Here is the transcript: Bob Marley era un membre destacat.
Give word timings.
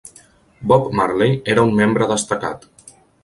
Bob 0.71 0.87
Marley 0.99 1.35
era 1.55 1.67
un 1.71 1.75
membre 1.81 2.09
destacat. 2.13 2.67